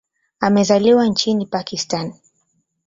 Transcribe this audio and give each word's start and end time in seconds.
Amezaliwa 0.39 1.05
nchini 1.05 1.45
Pakistan. 1.45 2.13